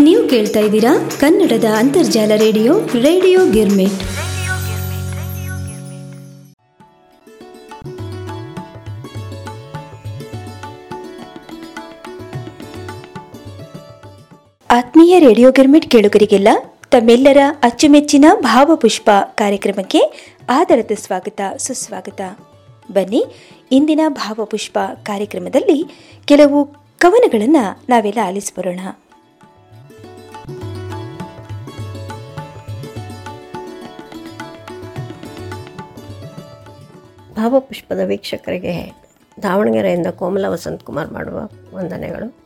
[0.00, 4.02] ನೀವು ಕೇಳ್ತಾ ಇದ್ದೀರಾ ಕನ್ನಡದ ಅಂತರ್ಜಾಲ ರೇಡಿಯೋ ರೇಡಿಯೋ ಗಿರ್ಮಿಟ್.
[14.70, 16.48] ಆತ್ಮೀಯ ರೇಡಿಯೋ ಗಿರ್ಮಿಟ್ ಕೇಳುಗರಿಗೆಲ್ಲ
[16.90, 20.00] ತಮ್ಮೆಲ್ಲರ ಅಚ್ಚುಮೆಚ್ಚಿನ ಭಾವಪುಷ್ಪ ಕಾರ್ಯಕ್ರಮಕ್ಕೆ
[20.50, 22.20] ಆದರದ ಸ್ವಾಗತ, ಸುಸ್ವಾಗತ.
[22.92, 23.24] ಬನ್ನಿ,
[23.72, 25.84] ಇಂದಿನ ಭಾವಪುಷ್ಪ ಕಾರ್ಯಕ್ರಮದಲ್ಲಿ
[26.24, 26.64] ಕೆಲವು
[26.98, 28.80] ಕವನಗಳನ್ನು ನಾವೆಲ್ಲ ಆಲಿಸ್ಬರೋಣ.
[37.50, 39.02] ಭಾವಪುಷ್ಪದ ವೀಕ್ಷಕರಿಗೆ
[39.42, 42.36] ದಾವಣಗೆರೆಯಿಂದ ಕೋಮಲ ವಸಂತ್ ಕುಮಾರ್ ಮಾಡುವ ವಂದನೆಗಳು.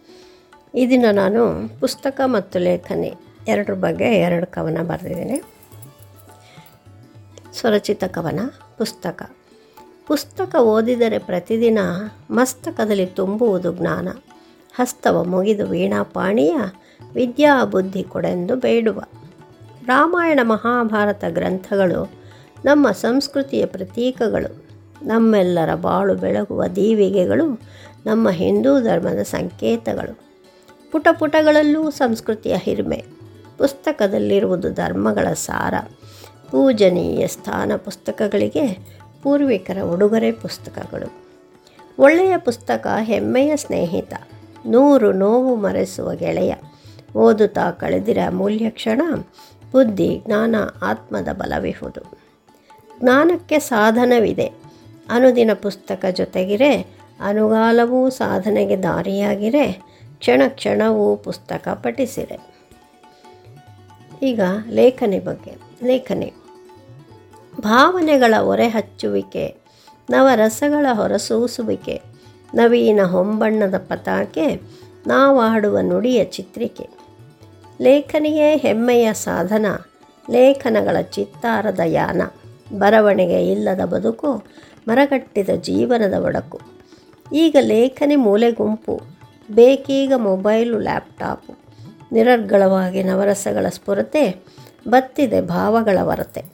[0.75, 3.15] ಈ ದಿನ ನಾನು ಪುಸ್ತಕ ಮತ್ತು ಲೇಖನಿ
[3.49, 5.43] ಎರಡರ ಬಗ್ಗೆ ಎರಡು ಕವನ ಬರೆದಿದ್ದೀನಿ.
[7.55, 8.41] ಸ್ವರಚಿತ ಕವನ,
[8.79, 9.31] ಪುಸ್ತಕ.
[10.07, 11.79] ಪುಸ್ತಕ ಓದಿದರೆ ಪ್ರತಿದಿನ
[12.31, 14.09] ಮಸ್ತಕದಲ್ಲಿ ತುಂಬುವುದು ಜ್ಞಾನ.
[14.75, 16.57] ಹಸ್ತವ ಮುಗಿದು ವೀಣಾಪಾಣಿಯ
[17.15, 19.03] ವಿದ್ಯಾ ಬುದ್ಧಿ ಕೊಡೆಂದು ಬೇಡುವ.
[19.87, 22.12] ರಾಮಾಯಣ ಮಹಾಭಾರತ ಗ್ರಂಥಗಳು
[22.64, 24.59] ನಮ್ಮ ಸಂಸ್ಕೃತಿಯ ಪ್ರತೀಕಗಳು.
[25.03, 27.61] ನಮ್ಮೆಲ್ಲರ ಬಾಳು ಬೆಳಗುವ ದೀವಿಗೆಗಳು,
[28.06, 30.19] ನಮ್ಮ ಹಿಂದೂ ಧರ್ಮದ ಸಂಕೇತಗಳು.
[30.92, 33.05] ಪುಟ ಪುಟಗಳಲ್ಲೂ ಸಂಸ್ಕೃತಿಯ ಹಿರಿಮೆ.
[33.59, 35.75] ಪುಸ್ತಕದಲ್ಲಿರುವುದು ಧರ್ಮಗಳ ಸಾರ.
[36.51, 38.79] ಪೂಜನೀಯ ಸ್ಥಾನ ಪುಸ್ತಕಗಳಿಗೆ
[39.23, 41.12] ಪೂರ್ವಿಕರ ಉಡುಗೊರೆ ಪುಸ್ತಕಗಳು.
[41.98, 44.14] ಒಳ್ಳೆಯ ಪುಸ್ತಕ ಹೆಮ್ಮೆಯ ಸ್ನೇಹಿತ.
[44.67, 46.55] ನೂರು ನೋವು ಮರೆಸುವ ಗೆಳೆಯ.
[47.17, 49.03] ಓದುತ್ತಾ ಕಳೆದಿರ ಅಮೂಲ್ಯ ಕ್ಷಣ.
[49.73, 52.19] ಬುದ್ಧಿ, ಜ್ಞಾನ, ಆತ್ಮದ ಬಲವಿಹುದು.
[53.01, 54.59] ಜ್ಞಾನಕ್ಕೆ ಸಾಧನವಿದೆ.
[55.11, 59.72] ಅನುದಿನ ಪುಸ್ತಕ ಜೊತೆಗಿರೆ ಅನುಗಾಲವೂ ಸಾಧನೆಗೆ ದಾರಿಯಾಗಿರೆ,
[60.19, 62.39] ಕ್ಷಣ ಕ್ಷಣವೂ ಪುಸ್ತಕ ಪಠಿಸಿರೆ.
[64.22, 65.55] ಈಗ ಲೇಖನಿ ಬಗ್ಗೆ.
[65.84, 66.33] ಲೇಖನಿ.
[67.61, 69.56] ಭಾವನೆಗಳ ಹೊರೆ ಹಚ್ಚುವಿಕೆ
[70.11, 72.02] ನವರಸಗಳ ಹೊರಸೂಸುವಿಕೆ,
[72.55, 74.61] ನವೀನ ಹೊಂಬಣ್ಣದ ಪತಾಕೆ,
[75.06, 76.89] ನಾವಾಡುವ ನುಡಿಯ ಚಿತ್ರಿಕೆ.
[77.80, 79.67] ಲೇಖನಿಯೇ ಹೆಮ್ಮೆಯ ಸಾಧನ,
[80.30, 82.22] ಲೇಖನಗಳ ಚಿತ್ತಾರದ ಯಾನ,
[82.78, 84.42] ಬರವಣಿಗೆ ಇಲ್ಲದ ಬದುಕು
[84.89, 86.61] ಮರಗಟ್ಟಿದ ಜೀವನದ ಒಡಕು.
[87.33, 89.01] ಈಗ ಲೇಖನಿ ಮೂಲೆ ಗುಂಪು,
[89.51, 91.58] ಬೇಕೀಗ ಮೊಬೈಲು, ಲ್ಯಾಪ್ಟಾಪು
[92.13, 94.45] ನಿರರ್ಗಳವಾಗಿ ನವರಸಗಳ ಸ್ಫುರತೆ,
[94.89, 96.45] ಬತ್ತಿದೆ ಭಾವಗಳ ವರತೆ.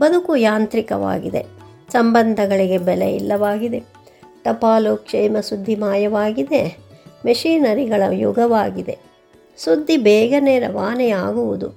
[0.00, 1.46] ಬದುಕು ಯಾಂತ್ರಿಕವಾಗಿದೆ,
[1.92, 3.80] ಸಂಬಂಧಗಳಿಗೆ ಬೆಲೆ ಇಲ್ಲವಾಗಿದೆ,
[4.44, 6.78] ಟಪಾಲು ಕ್ಷೇಮ ಸುದ್ದಿ ಮಾಯವಾಗಿದೆ,
[7.26, 8.98] ಮೆಷಿನರಿಗಳ ಯುಗವಾಗಿದೆ.
[9.58, 11.68] ಸುದ್ದಿ ಬೇಗನೆ ರವಾನೆಯಾಗುವುದು,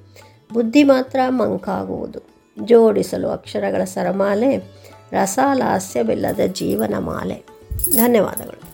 [0.54, 2.20] ಬುದ್ಧಿ ಮಾತ್ರ ಮಂಕಾಗುವುದು.
[2.64, 4.58] ಜೋಡಿಸಲು ಅಕ್ಷರಗಳ ಸರಮಾಲೆ
[5.12, 7.46] ರಸಾಲಾಸ್ಯವಿಲ್ಲದ ಜೀವನ ಮಾಲೆ.
[7.92, 8.66] ಧನ್ಯವಾದಗಳು.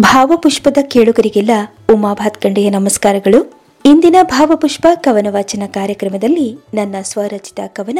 [0.00, 1.50] ಭಾವಪುಷ್ಪದ ಕೇಳುಗರಿಗೆಲ್ಲ
[1.92, 3.52] ಉಮಾ ಭಾತ್ಕಂಡೆಯ ನಮಸ್ಕಾರಗಳು.
[3.84, 7.98] ಇಂದಿನ ಭಾವಪುಷ್ಪ ಕವನ ವಾಚನ ಕಾರ್ಯಕ್ರಮದಲ್ಲಿ ನನ್ನ ಸ್ವರಚಿತ ಕವನ,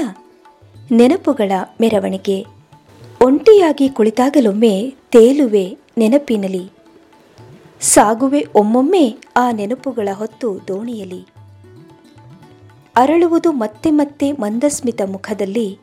[0.90, 2.46] ನೆನಪುಗಳ ಮೆರವಣಿಗೆ.
[3.20, 6.79] ಒಂಟಿಯಾಗಿ ಕುಳಿತಾಗಲೊಮ್ಮೆ ತೇಲುವೆ ನೆನಪಿನಲಿ.
[7.80, 11.26] ಸಾಗುವೆ ಒಮ್ಮೊಮ್ಮೆ ಆ ನೆನಪುಗಳ ಹೊತ್ತು ದೋಣಿಯಲಿ.
[12.96, 15.78] ಅರಳುವುದು ಮತ್ತೆ ಮತ್ತೆ ಮಂದಸ್ಮಿತ ಮುಖದಲ್ಲಿ,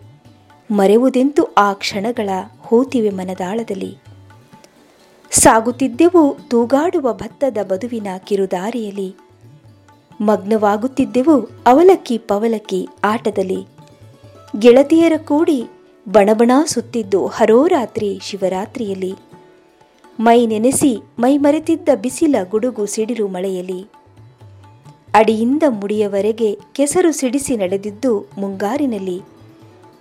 [0.72, 2.30] ಮರೆವುದೆಂತು ಆ ಕ್ಷಣಗಳ
[2.62, 3.98] ಹೂತಿವೆ ಮನದಾಳದಲ್ಲಿ.
[5.32, 9.16] ಸಾಗುತ್ತಿದ್ದೆವು ತೂಗಾಡುವ ಭತ್ತದ ಬದುವಿನ ಕಿರುದಾರಿಯಲ್ಲಿ.
[10.22, 13.66] ಮಗ್ನವಾಗುತ್ತಿದ್ದೆವು ಅವಲಕ್ಕಿ ಪವಲಕ್ಕಿ ಆಟದಲ್ಲಿ.
[14.60, 15.68] ಗೆಳತಿಯರ ಕೂಡಿ
[16.10, 19.14] ಬಣಬಣ ಸುತ್ತಿದ್ದು ಹರೋರಾತ್ರಿ ಶಿವರಾತ್ರಿಯಲ್ಲಿ.
[20.20, 23.88] ಮೈ ನೆನೆಸಿ ಮೈ ಮರೆತಿದ್ದ ಬಿಸಿಲ ಗುಡುಗು ಸಿಡಿರು ಮಳೆಯಲ್ಲಿ.
[25.14, 29.22] ಅಡಿಯಿಂದ ಮುಡಿಯವರೆಗೆ ಕೆಸರು ಸಿಡಿಸಿ ನಡೆದಿದ್ದು ಮುಂಗಾರಿನಲ್ಲಿ.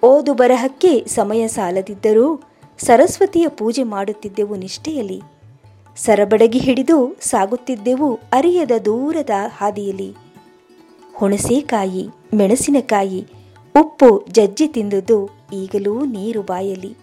[0.03, 2.41] ಓದು ಬರಹಕ್ಕೆ ಸಮಯ ಸಾಲದಿದ್ದರೂ
[2.78, 5.22] ಸರಸ್ವತಿಯ ಪೂಜೆ ಮಾಡುತ್ತಿದ್ದೆವು ನಿಷ್ಠೆಯಲ್ಲಿ.
[5.97, 10.15] ಸರಬಡಗಿ ಹಿಡಿದು ಸಾಗುತ್ತಿದ್ದೆವು ಅರಿಯದ ದೂರದ ಹಾದಿಯಲ್ಲಿ.
[11.15, 13.26] ಹುಣಸೇಕಾಯಿ ಮೆಣಸಿನಕಾಯಿ
[13.76, 16.97] ಉಪ್ಪು ಜಜ್ಜಿ ತಿಂದುದು ಈಗಲೂ ನೀರು ಬಾಯಲ್ಲಿ.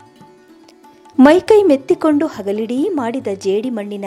[1.19, 4.05] ಮೈಕೈ ಮೆತ್ತಿಕೊಂಡು ಹಗಲಿಡೀ ಮಾಡಿದ ಜೇಡಿ ಮಣ್ಣಿನ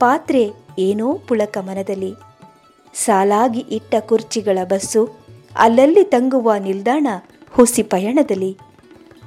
[0.00, 2.14] ಪಾತ್ರೆ ಏನೋ ಪುಳಕ ಮನದಲ್ಲಿ.
[2.94, 5.08] ಸಾಲಾಗಿ ಇಟ್ಟ ಕುರ್ಚಿಗಳ ಬಸ್ಸು
[5.56, 7.06] ಅಲ್ಲಲ್ಲಿ ತಂಗುವ ನಿಲ್ದಾಣ
[7.50, 8.58] ಹುಸಿ ಪಯಣದಲ್ಲಿ.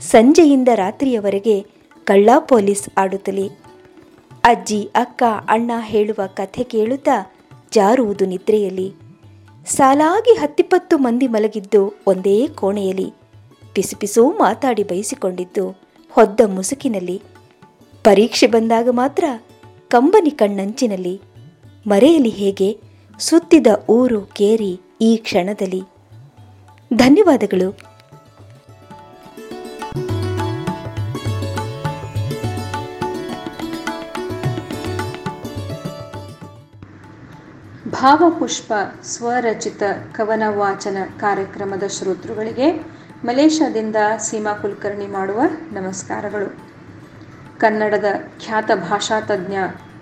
[0.01, 1.65] ಸಂಜೆಯಿಂದ ರಾತ್ರಿಯವರೆಗೆ
[2.03, 3.49] ಕಳ್ಳ ಪೊಲೀಸ್ ಆಡುತ್ತಲಿ.
[4.43, 7.33] ಅಜ್ಜಿ, ಅಕ್ಕ, ಅಣ್ಣ ಹೇಳುವ ಕಥೆ ಕೇಳುತ್ತಾ
[7.71, 8.93] ಜಾರುವುದು ನಿದ್ರೆಯಲ್ಲಿ.
[9.65, 13.13] ಸಾಲಾಗಿ ಹತ್ತಿಪ್ಪತ್ತು ಮಂದಿ ಮಲಗಿದ್ದು ಒಂದೇ ಕೋಣೆಯಲ್ಲಿ.
[13.73, 15.88] ಪಿಸುಪಿಸು ಮಾತಾಡಿ ಬಯಸಿಕೊಂಡಿದ್ದು.
[16.11, 17.21] ಹೊದ್ದ ಮುಸುಕಿನಲ್ಲಿ.
[18.03, 19.25] ಪರೀಕ್ಷೆ ಬಂದಾಗ ಮಾತ್ರ
[19.87, 21.21] ಕಂಬನಿ ಕಣ್ಣಂಚಿನಲ್ಲಿ
[21.87, 22.81] ಮರೆಯಲಿ ಹೇಗೆ
[23.19, 25.81] ಸುತ್ತಿದ ಊರು ಕೇರಿ ಈ ಕ್ಷಣದಲ್ಲಿ.
[26.93, 27.89] ಧನ್ಯವಾದಗಳು.
[37.89, 38.73] ಭಾವಪುಷ್ಪ
[39.03, 46.57] ಸ್ವರಚಿತ ಕವನ ವಾಚನ ಕಾರ್ಯಕ್ರಮದ ಶ್ರೋತೃಗಳಿಗೆ ಮಲೇಷ್ಯಾದಿಂದ ಸೀಮಾ ಕುಲಕರ್ಣಿ ಮಾಡುವ ನಮಸ್ಕಾರಗಳು.
[47.59, 48.05] ಕನ್ನಡದ
[48.39, 49.55] ಖ್ಯಾತ ಭಾಷಾ ತಜ್ಞ,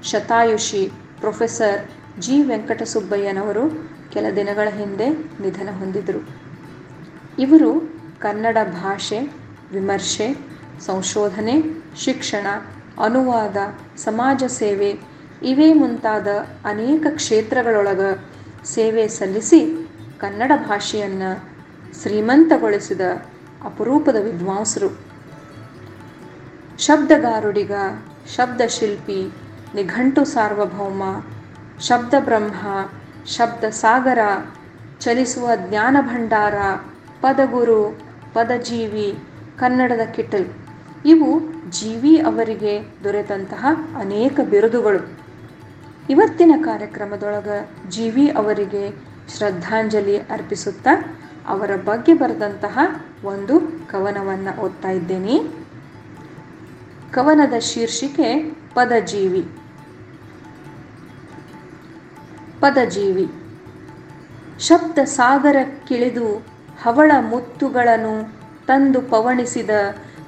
[0.03, 1.81] ಶತಾಯುಷಿ ಪ್ರೊಫೆಸರ್
[2.21, 2.43] ಜಿ.
[2.43, 6.27] ವೆಂಕಟಸುಬ್ಬಯ್ಯನವರು ಕೆಲ ದಿನಗಳ ಹಿಂದೆ ನಿಧನ ಹೊಂದಿದರು.
[7.39, 7.81] ಇವರು
[8.19, 9.19] ಕನ್ನಡ ಭಾಷೆ,
[9.71, 10.37] ವಿಮರ್ಶೆ,
[10.79, 11.63] ಸಂಶೋಧನೆ,
[11.97, 12.47] ಶಿಕ್ಷಣ,
[13.03, 13.57] ಅನುವಾದ,
[13.97, 14.99] ಸಮಾಜ ಸೇವೆ
[15.43, 16.27] ಇವೇ ಮುಂತಾದ
[16.65, 18.01] ಅನೇಕ ಕ್ಷೇತ್ರಗಳೊಳಗ
[18.65, 21.56] ಸೇವೆ ಸಲ್ಲಿಸಿ ಕನ್ನಡ ಭಾಷೆಯನ್ನು
[22.01, 23.01] ಶ್ರೀಮಂತಗೊಳಿಸಿದ
[23.63, 24.97] ಅಪರೂಪದ ವಿದ್ವಾಂಸರು.
[26.79, 27.71] ಶಬ್ದಗಾರುಡಿಗ,
[28.35, 29.31] ಶಬ್ದಶಿಲ್ಪಿ,
[29.75, 31.25] ನಿಘಂಟು ಸಾರ್ವಭೌಮ
[31.79, 32.89] ಶಬ್ದ ಬ್ರಹ್ಮ
[33.25, 34.19] ಶಬ್ದ ಸಾಗರ
[34.99, 36.53] ಚಲಿಸುವ ಜ್ಞಾನ ಭಂಡಾರ
[37.21, 37.99] ಪದಗುರು,
[38.33, 39.19] ಪದಜೀವಿ,
[39.59, 40.45] ಕನ್ನಡದ ಕಿಟಲ್.
[41.05, 41.39] ಇವು
[41.71, 43.65] ಜೀವಿ ಅವರಿಗೆ ದೊರೆತಂತಹ
[43.99, 45.19] ಅನೇಕ ಬಿರುದುಗಳು.
[46.09, 47.47] ಇವತ್ತಿನ ಕಾರ್ಯಕ್ರಮದೊಳಗ
[47.89, 48.89] ಜೀವಿ ಅವರಿಗೆ
[49.37, 52.79] ಶ್ರದ್ಧಾಂಜಲಿ ಅರ್ಪಿಸುತ್ತಾ ಅವರ ಬಗ್ಗೆ ಬರೆದಂತಹ
[53.23, 53.59] ಒಂದು
[53.91, 55.39] ಕವನವನ್ನು ಓದ್ತಾ ಇದ್ದೇನೆ.
[57.11, 59.41] ಕವನದ ಶೀರ್ಷಿಕೆ ಪದಜೀವಿ.
[62.59, 63.31] ಪದಜೀವಿ.
[64.59, 66.45] ಶಬ್ದ ಸಾಗರಕ್ಕಿಳಿದು
[66.83, 68.33] ಹವಳ ಮುತ್ತುಗಳನ್ನು
[68.67, 69.69] ತಂದು ಪವಣಿಸಿದ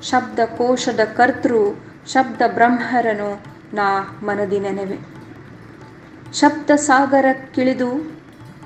[0.01, 1.73] ಶಬ್ದಕೋಶದ ಕರ್ತೃ,
[2.07, 3.41] ಶಬ್ದ ಬ್ರಹ್ಮರನು
[3.73, 4.99] ನಾ ಮನದಿ ನೆನೆವೆ.
[6.33, 7.89] ಶಬ್ದ ಸಾಗರಕ್ಕಿಳಿದು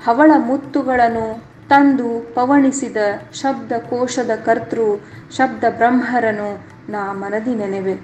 [0.04, 2.96] ಹವಳ ಮುತ್ತುಗಳನ್ನು ತಂದು ಪವಣಿಸಿದ
[3.34, 4.96] ಶಬ್ದ ಕೋಶದ ಕರ್ತೃ,
[5.36, 7.94] ಶಬ್ದ ಬ್ರಹ್ಮರನು ನಾ ಮನದಿ ನೆನೆವೆ.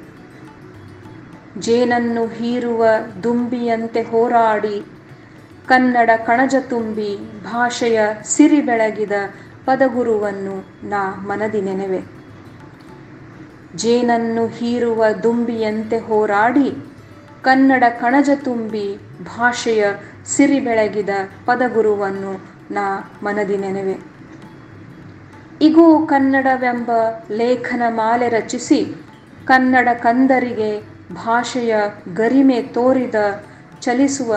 [1.59, 2.85] ಜೇನನ್ನು ಹೀರುವ
[3.23, 4.83] ದುಂಬಿಯಂತೆ ಹೋರಾಡಿ,
[5.67, 9.13] ಕನ್ನಡ ಕಣಜ ತುಂಬಿ ಭಾಷೆಯ ಸಿರಿ ಬೆಳಗಿದ
[9.67, 12.01] ಪದಗುರುವನ್ನು ನಾ ಮನದಿ ನೆನೆವೆ.
[13.77, 16.71] ಜೇನನ್ನು ಹೀರುವ ದುಂಬಿಯಂತೆ ಹೋರಾಡಿ,
[17.43, 19.85] ಕನ್ನಡ ಕಣಜ ತುಂಬಿ ಭಾಷೆಯ
[20.27, 21.11] ಸಿರಿ ಬೆಳಗಿದ
[21.47, 23.99] ಪದಗುರುವನ್ನು ನಾ ಮನದಿ ನೆನೆವೆ.
[25.61, 26.91] ಇಗೋ ಕನ್ನಡವೆಂಬ
[27.31, 28.95] ಲೇಖನ ಮಾಲೆ ರಚಿಸಿ
[29.45, 30.81] ಕನ್ನಡ ಕಂದರಿಗೆ
[31.15, 31.77] ಭಾಷೆಯ
[32.15, 33.15] ಗರಿಮೆ ತೋರಿದ
[33.81, 34.37] ಚಲಿಸುವ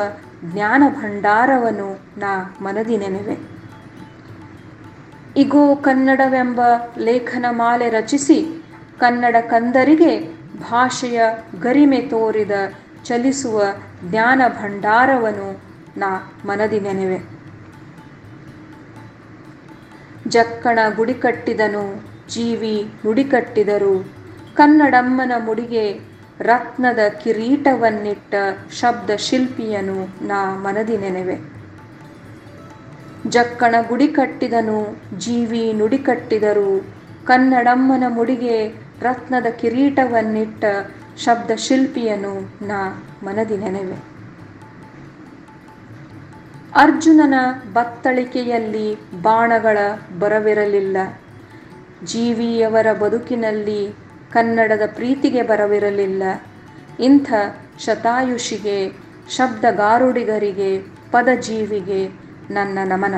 [0.53, 3.37] ಜ್ಞಾನ ಭಂಡಾರವನ್ನು ನಾ ಮನದಿ ನೆನೆವೆ.
[5.35, 6.61] ಇಗೋ ಕನ್ನಡವೆಂಬ
[6.97, 8.63] ಲೇಖನ ಮಾಲೆ ರಚಿಸಿ
[8.99, 10.19] ಕನ್ನಡ ಕಂದರಿಗೆ
[10.59, 11.21] ಭಾಷೆಯ
[11.61, 12.51] ಗರಿಮೆ ತೋರಿದ
[13.05, 13.63] ಚಲಿಸುವ
[14.09, 15.59] ಜ್ಞಾನ ಭಂಡಾರವನ್ನು
[15.97, 17.42] ನಾ ಮನದಿ ನೆನೆವೆ.
[20.27, 24.05] ಜಕ್ಕಣ ಗುಡಿ ಕಟ್ಟಿದನು, ಜೀವಿ ನುಡಿ ಕಟ್ಟಿದರು.
[24.55, 25.99] ಕನ್ನಡಮ್ಮನ ಮುಡಿಗೆ
[26.39, 28.35] ರತ್ನದ ಕಿರೀಟವನ್ನಿಟ್ಟ
[28.71, 31.37] ಶಬ್ದ ಶಿಲ್ಪಿಯನು ನಾ ಮನದಿ ನೆನೆವೆ.
[33.29, 36.85] ಜಕ್ಕಣ ಗುಡಿ ಕಟ್ಟಿದನು, ಜೀವಿ ನುಡಿ ಕಟ್ಟಿದರು.
[37.25, 38.67] ಕನ್ನಡಮ್ಮನ ಮುಡಿಗೆ
[39.01, 40.65] ರತ್ನದ ಕಿರೀಟವನ್ನಿಟ್ಟ
[41.17, 44.12] ಶಬ್ದ ಶಿಲ್ಪಿಯನು ನಾ ಮನದಿ ನೆನೆವೆ.
[46.75, 47.33] ಅರ್ಜುನನ
[47.73, 49.77] ಬತ್ತಳಿಕೆಯಲ್ಲಿ ಬಾಣಗಳ
[50.19, 50.97] ಬರವಿರಲಿಲ್ಲ.
[52.03, 53.95] ಜೀವಿಯವರ ಬದುಕಿನಲ್ಲಿ
[54.31, 56.23] ಕನ್ನಡದ ಪ್ರೀತಿಗೆ ಬರವಿರಲಿಲ್ಲ.
[56.99, 57.33] ಇಂಥ
[57.79, 58.91] ಶತಾಯುಷಿಗೆ,
[59.29, 60.77] ಶಬ್ದಗಾರುಡಿಗರಿಗೆ,
[61.11, 62.07] ಪದಜೀವಿಗೆ
[62.51, 63.15] ನನ್ನ ನಮನ.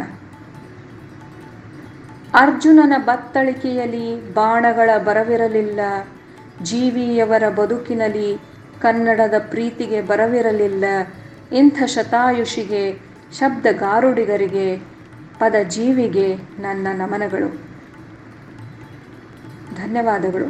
[2.34, 5.80] ಅರ್ಜುನನ ಬತ್ತಳಿಕೆಯಲ್ಲಿ ಬಾಣಗಳ ಬರವಿರಲಿಲ್ಲ.
[6.64, 8.38] ಜೀವಿಯವರ ಬದುಕಿನಲ್ಲಿ
[8.82, 10.86] ಕನ್ನಡದ ಪ್ರೀತಿಗೆ ಬರವಿರಲಿಲ್ಲ.
[11.54, 14.76] ಇಂಥ ಶತಾಯುಷಿಗೆ ಶಬ್ದಗಾರುಡಿಗರಿಗೆ,
[15.40, 17.56] ಪದಜೀವಿಗೆ ನನ್ನ ನಮನಗಳು.
[19.76, 20.46] ಧನ್ಯವಾದಗಳು.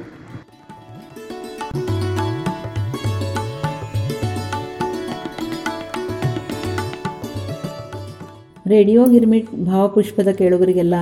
[8.67, 10.93] ರೇಡಿಯೋ ಗಿರ್ಮಿಟ್ ಭಾವಪುಷ್ಪದ ಕೇಳುಗರಿಗೆಲ್ಲ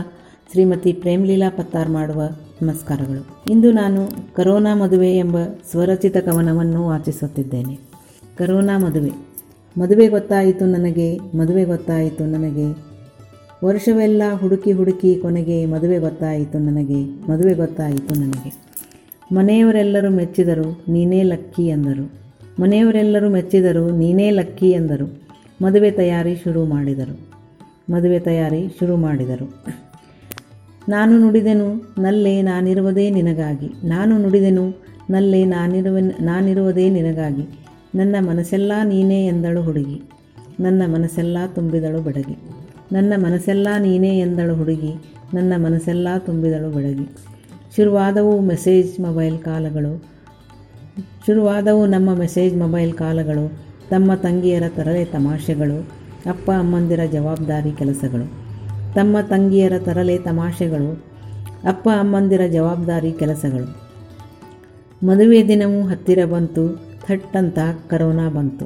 [0.52, 2.22] ಶ್ರೀಮತಿ ಪ್ರೇಮ್ಲೀಲಾ ಪತ್ತಾರ್ ಮಾಡುವ
[2.62, 3.52] ನಮಸ್ಕಾರಗಳು.
[3.52, 5.38] ಇಂದು ನಾನು ಕರೋನಾ ಮದುವೆ ಎಂಬ
[5.72, 7.80] ಸ್ವರಚಿತ ಕವನವನ್ನು ವಾಚಿಸುತ್ತಿದ್ದೇನೆ.
[8.38, 9.33] ಕರೋನಾ ಮದುವೆ.
[9.78, 12.94] ಮದುವೆ ಗೊತ್ತಾಯಿತು ನನಗೆ, ಮದುವೆ ಗೊತ್ತಾಯಿತು ನನಗೆ.
[13.66, 18.54] ವರ್ಷವೆಲ್ಲ ಹುಡುಕಿ ಹುಡುಕಿ ಕೊನೆಗೆ ಮದುವೆ ಗೊತ್ತಾಯಿತು ನನಗೆ, ಮದುವೆ ಗೊತ್ತಾಯಿತು ನನಗೆ.
[19.32, 22.24] ಮನೆಯವರೆಲ್ಲರೂ ಮೆಚ್ಚಿದರು, ನೀನೇ ಲಕ್ಕಿ ಎಂದರು
[22.60, 25.22] ಮನೆಯವರೆಲ್ಲರೂ ಮೆಚ್ಚಿದರು, ನೀನೇ ಲಕ್ಕಿ ಎಂದರು
[25.62, 27.20] ಮದುವೆ ತಯಾರಿ ಶುರು ಮಾಡಿದರು.
[27.92, 29.54] ಮದುವೆ ತಯಾರಿ ಶುರು ಮಾಡಿದರು.
[30.90, 33.88] ನಾನು ನುಡಿದೆನು, ನಲ್ಲೇ ನಾನಿರುವುದೇ ನಿನಗಾಗಿ.
[33.88, 34.70] ನಾನು ನುಡಿದೆನು,
[35.10, 37.63] ನಲ್ಲೇ ನಾನಿರುವ, ನಾನಿರುವುದೇ ನಿನಗಾಗಿ.
[37.96, 40.02] ನನ್ನ ಮನಸ್ಸೆಲ್ಲ ನೀನೇ ಎಂದಳು ಹುಡುಗಿ.
[40.60, 42.38] ನನ್ನ ಮನಸ್ಸೆಲ್ಲ ತುಂಬಿದಳು ಬೆಡಗಿ.
[42.92, 44.94] ನನ್ನ ಮನಸ್ಸೆಲ್ಲ ನೀನೇ ಎಂದಳು ಹುಡುಗಿ.
[45.34, 47.08] ನನ್ನ ಮನಸ್ಸೆಲ್ಲ ತುಂಬಿದಳು ಬಡಗಿ.
[47.76, 50.04] ಶುರುವಾದವು ಮೆಸೇಜ್ ಮೊಬೈಲ್ ಕಾಲಗಳು.
[51.26, 53.54] ಶುರುವಾದವು ನಮ್ಮ ಮೆಸೇಜ್ ಮೊಬೈಲ್ ಕಾಲಗಳು.
[53.90, 55.90] ತಮ್ಮ ತಂಗಿಯರ ತರಲೆ ತಮಾಷೆಗಳು.
[56.30, 58.26] ಅಪ್ಪ ಅಮ್ಮಂದಿರ ಜವಾಬ್ದಾರಿ ಕೆಲಸಗಳು.
[58.94, 61.04] ತಮ್ಮ ತಂಗಿಯರ ತರಲೆ ತಮಾಷೆಗಳು.
[61.68, 63.84] ಅಪ್ಪ ಅಮ್ಮಂದಿರ ಜವಾಬ್ದಾರಿ ಕೆಲಸಗಳು.
[65.06, 66.93] ಮದುವೆ ದಿನವೂ ಹತ್ತಿರ ಬಂತು.
[67.08, 68.66] ಥಟ್ ಅಂತ ಕರೋನಾ ಬಂತು.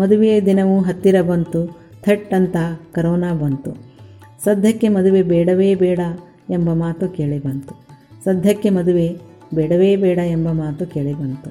[0.00, 1.66] ಮದುವೆಯ ದಿನವೂ ಹತ್ತಿರ ಬಂತು.
[2.02, 2.56] ಥಟ್ ಅಂತ
[2.92, 3.90] ಕರೋನಾ ಬಂತು.
[4.44, 6.00] ಸದ್ಯಕ್ಕೆ ಮದುವೆ ಬೇಡವೇ ಬೇಡ
[6.50, 7.86] ಎಂಬ ಮಾತು ಕೇಳಿ ಬಂತು.
[8.24, 9.18] ಸದ್ಯಕ್ಕೆ ಮದುವೆ
[9.54, 11.50] ಬೇಡವೇ ಬೇಡ ಎಂಬ ಮಾತು ಕೇಳಿ ಬಂತು.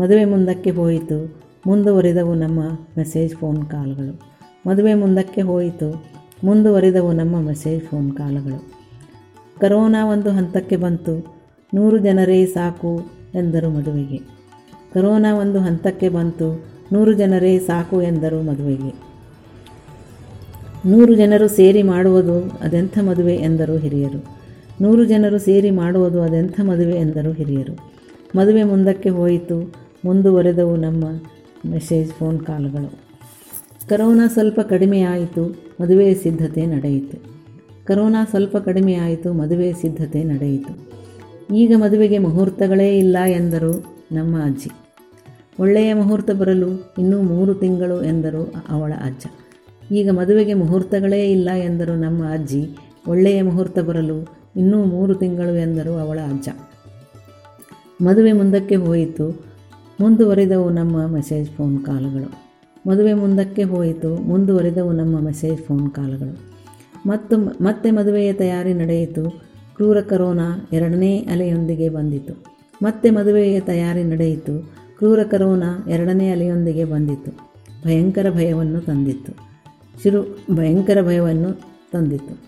[0.00, 1.42] ಮದುವೆ ಮುಂದಕ್ಕೆ ಹೋಯಿತು.
[1.66, 2.60] ಮುಂದುವರಿದವು ನಮ್ಮ
[2.98, 4.20] ಮೆಸೇಜ್ ಫೋನ್ ಕಾಲ್ಗಳು.
[4.66, 6.04] ಮದುವೆ ಮುಂದಕ್ಕೆ ಹೋಯಿತು.
[6.44, 8.72] ಮುಂದುವರಿದವು ನಮ್ಮ ಮೆಸೇಜ್ ಫೋನ್ ಕಾಲ್ಗಳು.
[9.60, 11.40] ಕರೋನಾ ಒಂದು ಹಂತಕ್ಕೆ ಬಂತು.
[11.74, 13.00] ನೂರು ಜನರೇ ಸಾಕು
[13.34, 14.39] ಎಂದರು ಮದುವೆಗೆ.
[14.94, 16.64] ಕರೋನಾ ಒಂದು ಹಂತಕ್ಕೆ ಬಂತು.
[16.92, 19.10] ನೂರು ಜನರೇ ಸಾಕು ಎಂದರು ಮದುವೆಗೆ.
[20.86, 24.24] ನೂರು ಜನರು ಸೇರಿ ಮಾಡುವುದು ಅದೆಂಥ ಮದುವೆ ಎಂದರು ಹಿರಿಯರು.
[24.82, 27.76] ನೂರು ಜನರು ಸೇರಿ ಮಾಡುವುದು ಅದೆಂಥ ಮದುವೆ ಎಂದರು ಹಿರಿಯರು.
[28.36, 29.74] ಮದುವೆ ಮುಂದಕ್ಕೆ ಹೋಯಿತು.
[30.04, 31.04] ಮುಂದುವರೆದವು ನಮ್ಮ
[31.70, 32.92] ಮೆಸೇಜ್, ಫೋನ್ ಕಾಲ್ಗಳು.
[33.88, 35.44] ಕರೋನಾ ಸ್ವಲ್ಪ ಕಡಿಮೆಯಾಯಿತು
[35.82, 37.40] ಮದುವೆ ಸಿದ್ಧತೆ ನಡೆಯಿತು.
[37.86, 40.90] ಕರೋನಾ ಸ್ವಲ್ಪ ಕಡಿಮೆಯಾಯಿತು ಮದುವೆ ಸಿದ್ಧತೆ ನಡೆಯಿತು.
[41.54, 44.70] ಈಗ ಮದುವೆಗೆ ಮುಹೂರ್ತಗಳೇ ಇಲ್ಲ ಎಂದರು ನಮ್ಮ ಅಜ್ಜಿ.
[45.60, 49.26] ಒಳ್ಳೆಯ ಮುಹೂರ್ತ ಬರಲು ಇನ್ನೂ ಮೂರು ತಿಂಗಳು ಎಂದರು ಅವಳ ಅಜ್ಜ.
[49.92, 52.68] ಈಗ ಮದುವೆಗೆ ಮುಹೂರ್ತಗಳೇ ಇಲ್ಲ ಎಂದರು ನಮ್ಮ ಅಜ್ಜಿ.
[53.08, 56.48] ಒಳ್ಳೆಯ ಮುಹೂರ್ತ ಬರಲು ಇನ್ನೂ ಮೂರು ತಿಂಗಳು ಎಂದರು ಅವಳ ಅಜ್ಜ.
[58.02, 59.44] ಮದುವೆ ಮುಂದಕ್ಕೆ ಹೋಯಿತು.
[60.00, 62.50] ಮುಂದುವರಿದವು ನಮ್ಮ ಮೆಸೇಜ್ ಫೋನ್ ಕಾಲ್ಗಳು.
[62.90, 64.16] ಮದುವೆ ಮುಂದಕ್ಕೆ ಹೋಯಿತು.
[64.16, 66.38] ಮುಂದುವರಿದವು ನಮ್ಮ ಮೆಸೇಜ್ ಫೋನ್ ಕಾಲ್ಗಳು.
[67.06, 69.30] ಮತ್ತು ಮತ್ತೆ ಮದುವೆಯ ತಯಾರಿ ನಡೆಯಿತು.
[69.76, 72.44] ಕ್ರೂರ ಕರೋನಾ ಎರಡನೇ ಅಲೆಯೊಂದಿಗೆ ಬಂದಿತು.
[72.82, 74.79] ಮತ್ತೆ ಮದುವೆಯ ತಯಾರಿ ನಡೆಯಿತು.
[75.00, 77.32] ಕ್ರೂರ ಕರೋನ ಎರಡನೇ ಅಲೆಯೊಂದಿಗೆ ಬಂದಿತ್ತು.
[77.84, 79.32] ಭಯಂಕರ ಭಯವನ್ನು ತಂದಿತ್ತು.
[80.02, 81.60] ಶುರು, ಭಯಂಕರ ಭಯವನ್ನು
[81.92, 82.38] ತಂದಿತ್ತು.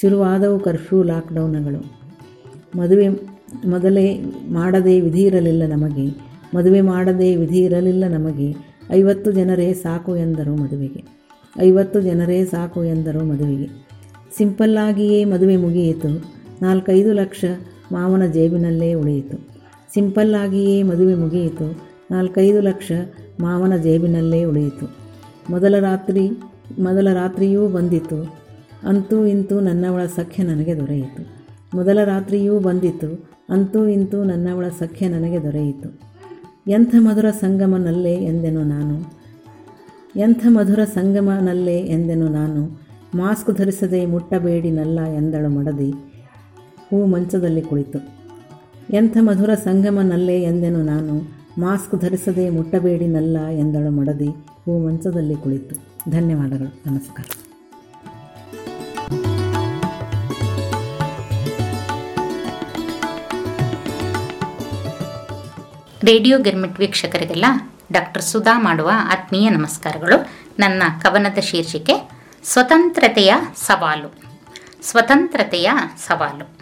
[0.00, 1.92] ಶುರುವಾದವು ಕರ್ಫ್ಯೂ ಲಾಕ್ಡೌನ್ಗಳು.
[2.78, 3.08] ಮದುವೆ,
[3.66, 6.06] ಮೊದಲೇ ಮಾಡದೇ ವಿಧಿ ಇರಲಿಲ್ಲ ನಮಗೆ.
[6.56, 8.56] ಮದುವೆ ಮಾಡದೇ ವಿಧಿ ಇರಲಿಲ್ಲ ನಮಗೆ.
[8.90, 11.04] ಐವತ್ತು ಜನರೇ ಸಾಕು ಎಂದರು ಮದುವೆಗೆ.
[11.60, 13.86] ಐವತ್ತು ಜನರೇ ಸಾಕು ಎಂದರು ಮದುವೆಗೆ.
[14.36, 16.08] ಸಿಂಪಲ್ಲಾಗಿಯೇ ಮದುವೆ ಮುಗಿಯಿತು.
[16.62, 17.44] ನಾಲ್ಕೈದು ಲಕ್ಷ
[17.92, 19.48] ಮಾವನ ಜೇಬಿನಲ್ಲೇ ಉಳಿಯಿತು.
[19.94, 21.87] ಸಿಂಪಲ್ಲಾಗಿಯೇ ಮದುವೆ ಮುಗಿಯಿತು.
[22.10, 22.92] ನಾಲ್ಕೈದು ಲಕ್ಷ
[23.40, 24.96] ಮಾವನ ಜೇಬಿನಲ್ಲೇ ಉಳಿಯಿತು.
[25.50, 26.30] ಮೊದಲ ರಾತ್ರಿ,
[26.78, 28.34] ಮೊದಲ ರಾತ್ರಿಯೂ ಬಂದಿತು.
[28.82, 31.26] ಅಂತೂ ಇಂತೂ ನನ್ನವಳ ಸಖ್ಯ ನನಗೆ ದೊರೆಯಿತು.
[31.74, 33.30] ಮೊದಲ ರಾತ್ರಿಯೂ ಬಂದಿತು.
[33.50, 36.00] ಅಂತೂ ಇಂತೂ ನನ್ನವಳ ಸಖ್ಯ ನನಗೆ ದೊರೆಯಿತು.
[36.68, 39.00] ಎಂಥ ಮಧುರ ಸಂಗಮನಲ್ಲೇ ಎಂದೆನು ನಾನು?
[40.16, 42.80] ಎಂಥ ಮಧುರ ಸಂಗಮನಲ್ಲೇ ಎಂದೆನು ನಾನು?
[43.14, 45.90] ಮಾಸ್ಕ್ ಧರಿಸದೆ ಮುಟ್ಟಬೇಡಿನಲ್ಲ ಎಂದಳು ಮಡದಿ.
[46.90, 47.98] ಹೂ ಮಂಚದಲ್ಲಿ ಕುಳಿತು.
[48.92, 51.37] ಎಂಥ ಮಧುರ ಸಂಗಮನಲ್ಲೇ ಎಂದೆನು ನಾನು?
[51.58, 54.28] ಮಾಸ್ಕ್ ಧರಿಸದೆ ಮುಟ್ಟಬೇಡಿನಲ್ಲ ಎಂದಳು ಮಡದಿ.
[54.64, 55.76] ಹೂ ಮಂಚದಲ್ಲಿ ಕುಳಿತು.
[56.10, 56.82] ಧನ್ಯವಾದಗಳು.
[56.86, 57.24] ನಮಸ್ಕಾರ.
[66.02, 67.44] ರೇಡಿಯೋ ಗಿರ್ಮಿಟ್ ವೀಕ್ಷಕರಿಗೆಲ್ಲ
[67.92, 70.28] ಡಾಕ್ಟರ್ ಸುಧಾ ಮಾಡುವ ಆತ್ಮೀಯ ನಮಸ್ಕಾರಗಳು.
[70.58, 72.10] ನನ್ನ ಕವನದ ಶೀರ್ಷಿಕೆ,
[72.44, 74.22] ಸ್ವತಂತ್ರತೆಯ ಸವಾಲು.
[74.82, 76.58] ಸ್ವತಂತ್ರತೆಯ ಸವಾಲು.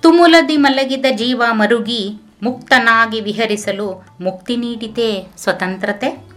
[0.00, 6.28] ತುಮುಲದಿ ಮಲಗಿದ ಜೀವ ಮರುಗಿ ಮುಕ್ತನಾಗಿ ವಿಹರಿಸಲು ಮುಕ್ತಿ ನೀಡಿತೇ ಸ್ವತಂತ್ರತೆ?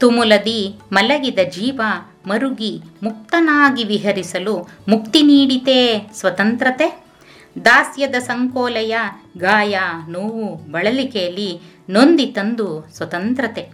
[0.00, 1.80] ತುಮುಲದಿ ಮಲಗಿದ ಜೀವ
[2.26, 7.04] ಮರುಗಿ ಮುಕ್ತನಾಗಿ ವಿಹರಿಸಲು ಮುಕ್ತಿ ನೀಡಿತೆ ಸ್ವತಂತ್ರತೆ?
[7.64, 8.96] ದಾಸ್ಯದ ಸಂಕೋಲೆಯ
[9.38, 9.78] ಗಾಯ
[10.08, 13.68] ನೋವು ಬಳಲಿಕೆಯಲ್ಲಿ ನೊಂದಿ ತಂದು ಸ್ವತಂತ್ರತೆ.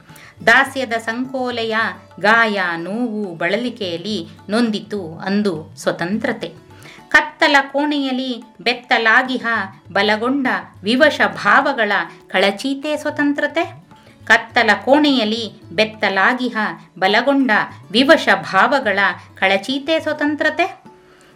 [0.47, 1.77] ದಾಸ್ಯದ ಸಂಕೋಲೆಯ
[2.21, 6.68] ಗಾಯ ನೋವು ಬಳಲಿಕೆಯಲ್ಲಿ ನೊಂದಿತು ಅಂದು ಸ್ವತಂತ್ರತೆ.
[7.09, 9.47] ಕತ್ತಲ ಕೋಣೆಯಲ್ಲಿ ಬೆತ್ತಲಾಗಿಹ
[9.93, 10.47] ಬಲಗೊಂಡ
[10.83, 11.93] ವಿವಶ ಭಾವಗಳ
[12.29, 13.89] ಕಳಚೀತೆ ಸ್ವತಂತ್ರತೆ.
[14.25, 16.57] ಕತ್ತಲ ಕೋಣೆಯಲ್ಲಿ ಬೆತ್ತಲಾಗಿಹ
[16.99, 17.51] ಬಲಗೊಂಡ
[17.91, 18.99] ವಿವಶ ಭಾವಗಳ
[19.35, 20.85] ಕಳಚೀತೆ ಸ್ವತಂತ್ರತೆ.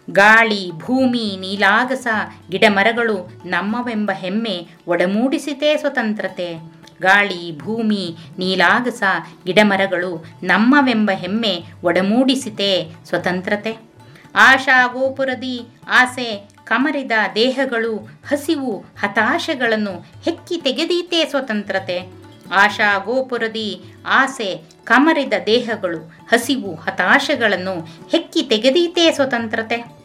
[0.09, 2.07] ಗಾಳಿ, ಭೂಮಿ, ನೀಲಾಗಸ,
[2.49, 6.73] ಗಿಡಮರಗಳು ನಮ್ಮವೆಂಬ ಹೆಮ್ಮೆ ಒಡಮೂಡಿಸಿತೇ ಸ್ವತಂತ್ರತೆ.
[7.01, 9.03] ಗಾಳಿ, ಭೂಮಿ, ನೀಲಾಗಸ,
[9.45, 13.92] ಗಿಡಮರಗಳು ನಮ್ಮವೆಂಬ ಹೆಮ್ಮೆ ಒಡಮೂಡಿಸಿತೇ ಸ್ವತಂತ್ರತೆ.
[14.35, 22.11] ಆಶಾ ಗೋಪುರದಿ ಆಸೆ ಕಮರಿದ ದೇಹಗಳು ಹಸಿವು ಹತಾಶೆಗಳನ್ನು ಹೆಕ್ಕಿ ತೆಗೆದೀತೇ ಸ್ವತಂತ್ರತೆ.
[22.51, 25.99] ಆಶಾ ಗೋಪುರದಿ ಆಸೆ ಕಮರಿದ ದೇಹಗಳು
[26.31, 30.03] ಹಸಿವು ಹತಾಶೆಗಳನ್ನು ಹೆಕ್ಕಿ ತೆಗೆದೀತೇ ಸ್ವತಂತ್ರತೆ.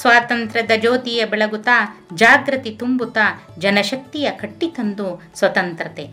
[0.00, 6.10] ಸ್ವಾತಂತ್ರ್ಯದ ಜ್ಯೋತಿಯ ಬೆಳಗುತ್ತಾ ಜಾಗೃತಿ ತುಂಬುತ್ತಾ ಜನಶಕ್ತಿಯ ಕಟ್ಟಿತಂದು ಸ್ವತಂತ್ರತೆ.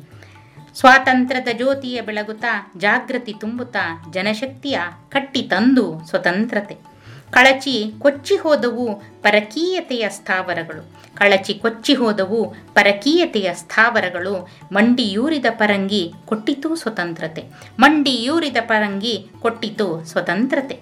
[0.76, 4.80] ಸ್ವಾತಂತ್ರ್ಯದ ಜ್ಯೋತಿಯ ಬೆಳಗುತ್ತಾ ಜಾಗೃತಿ ತುಂಬುತ್ತಾ ಜನಶಕ್ತಿಯ
[5.10, 6.95] ಕಟ್ಟಿ ತಂದು ಸ್ವತಂತ್ರತೆ.
[7.32, 10.92] ಕಳಚಿ ಕೊಚ್ಚಿ ಹೋದವು ಪರಕೀಯತೆಯ ಸ್ಥಾವರಗಳು.
[11.16, 14.50] ಕಳಚಿ ಕೊಚ್ಚಿ ಹೋದವು ಪರಕೀಯತೆಯ ಸ್ಥಾವರಗಳು.
[14.72, 17.44] ಮಂಡಿಯೂರಿದ ಪರಂಗಿ ಕೊಟ್ಟಿತು ಸ್ವತಂತ್ರತೆ.
[17.80, 20.80] ಮಂಡಿಯೂರಿದ ಪರಂಗಿ ಕೊಟ್ಟಿತು ಸ್ವತಂತ್ರತೆ.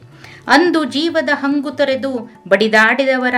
[0.48, 3.36] ಅಂದು ಜೀವದ ಹಂಗು ತೊರೆದು ಬಡಿದಾಡಿದವರ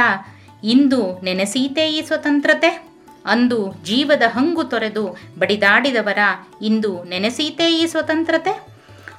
[0.63, 2.87] ಇಂದು ನೆನೆಸೀತೇ ಈ ಸ್ವತಂತ್ರತೆ?
[3.25, 6.17] ಅಂದು ಜೀವದ ಹಂಗು ತೊರೆದು ಬಡಿದಾಡಿದವರ
[6.61, 8.75] ಇಂದು ನೆನೆಸೀತೇ ಈ ಸ್ವತಂತ್ರತೆ?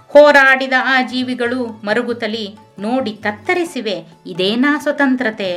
[0.09, 5.51] ಹೋರಾಡಿದ ಆ ಜೀವಿಗಳು ಮರುಗುತಲಿ ನೋಡಿ ತತ್ತರಿಸಿವೆ ಇದೇನಾ ಸ್ವತಂತ್ರತೆ?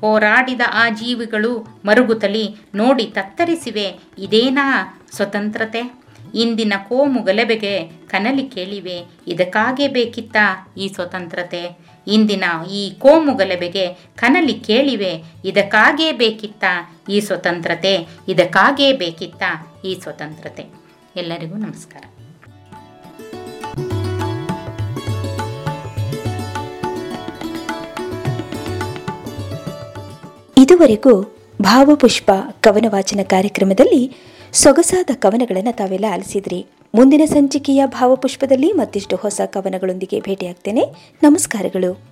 [0.00, 4.66] ಹೋರಾಡಿದ ಆ ಜೀವಿಗಳು ಮರುಗುತಲಿ, ನೋಡಿ ತತ್ತರಿಸಿವೆ ಇದೇನಾ
[5.12, 6.00] ಸ್ವತಂತ್ರತೆ?
[6.34, 10.36] ಇಂದಿನ ಕೋಮು ಗಲಭೆಗೆ ಕನಲಿ ಕೇಳಿವೆ, ಇದಕ್ಕಾಗೇ ಬೇಕಿತ್ತ
[10.78, 11.78] ಈ ಸ್ವತಂತ್ರತೆ?
[12.06, 16.64] ಇಂದಿನ ಈ ಕೋಮು ಗಲಭೆಗೆ ಕನಲಿ ಕೇಳಿವೆ, ಇದಕ್ಕಾಗೇ ಬೇಕಿತ್ತ
[17.08, 18.06] ಈ ಸ್ವತಂತ್ರತೆ?
[18.28, 19.42] ಇದಕ್ಕಾಗೇ ಬೇಕಿತ್ತ
[19.84, 20.66] ಈ ಸ್ವತಂತ್ರತೆ?
[21.16, 22.02] ಎಲ್ಲರಿಗೂ ನಮಸ್ಕಾರ.
[30.80, 31.22] ಇದುವರೆಗೂ
[31.62, 34.16] ಭಾವಪುಷ್ಪ ಕವನ ವಾಚನ ಕಾರ್ಯಕ್ರಮದಲ್ಲಿ
[34.52, 36.66] ಸೊಗಸಾದ ಕವನಗಳನ್ನು ತಾವೆಲ್ಲ ಆಲಿಸಿದ್ರಿ.
[36.94, 40.80] ಮುಂದಿನ ಸಂಚಿಕೆಯ ಭಾವಪುಷ್ಪದಲ್ಲಿ ಮತ್ತಿಷ್ಟು ಹೊಸ ಕವನಗಳೊಂದಿಗೆ ಭೇಟಿಯಾಗ್ತೇನೆ.
[41.22, 42.09] ನಮಸ್ಕಾರಗಳು.